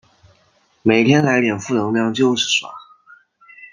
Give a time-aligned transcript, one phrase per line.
[0.81, 2.73] 每天来点负能量就是爽